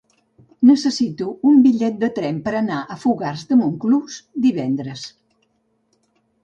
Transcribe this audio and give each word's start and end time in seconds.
Necessito 0.69 1.27
un 1.49 1.59
bitllet 1.67 2.01
de 2.05 2.09
tren 2.17 2.39
per 2.47 2.55
anar 2.61 2.81
a 2.95 2.99
Fogars 3.05 3.47
de 3.53 3.59
Montclús 3.61 4.21
divendres. 4.49 5.07